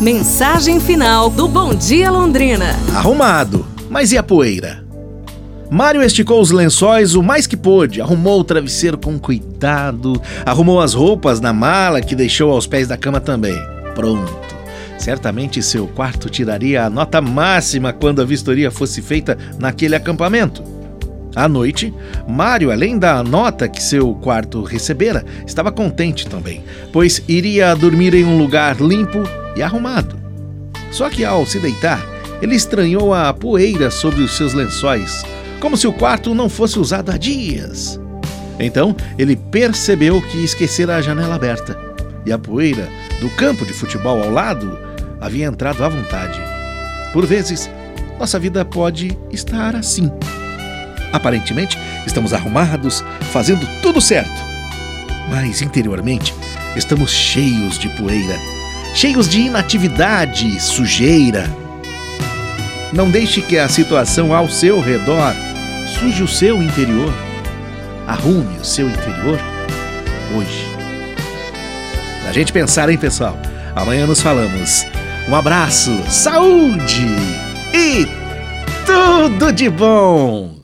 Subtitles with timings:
[0.00, 2.76] Mensagem final do Bom Dia Londrina.
[2.94, 4.84] Arrumado, mas e a poeira?
[5.70, 10.92] Mário esticou os lençóis o mais que pôde, arrumou o travesseiro com cuidado, arrumou as
[10.92, 13.56] roupas na mala que deixou aos pés da cama também.
[13.94, 14.54] Pronto.
[14.98, 20.62] Certamente seu quarto tiraria a nota máxima quando a vistoria fosse feita naquele acampamento.
[21.34, 21.92] À noite,
[22.28, 28.24] Mário, além da nota que seu quarto recebera, estava contente também, pois iria dormir em
[28.24, 29.22] um lugar limpo
[29.56, 30.16] e arrumado.
[30.90, 32.04] Só que ao se deitar,
[32.40, 35.24] ele estranhou a poeira sobre os seus lençóis,
[35.60, 37.98] como se o quarto não fosse usado há dias.
[38.58, 41.78] Então ele percebeu que esquecera a janela aberta
[42.24, 42.88] e a poeira
[43.20, 44.78] do campo de futebol ao lado
[45.20, 46.40] havia entrado à vontade.
[47.12, 47.70] Por vezes,
[48.18, 50.10] nossa vida pode estar assim.
[51.12, 54.44] Aparentemente, estamos arrumados, fazendo tudo certo.
[55.30, 56.34] Mas interiormente,
[56.76, 58.36] estamos cheios de poeira,
[58.96, 61.44] cheios de inatividade, sujeira.
[62.94, 65.34] Não deixe que a situação ao seu redor
[65.98, 67.12] suje o seu interior.
[68.06, 69.38] Arrume o seu interior
[70.34, 70.66] hoje.
[72.22, 73.38] Pra gente pensar, hein, pessoal?
[73.74, 74.86] Amanhã nos falamos.
[75.28, 77.06] Um abraço, saúde
[77.74, 78.08] e
[78.86, 80.55] tudo de bom!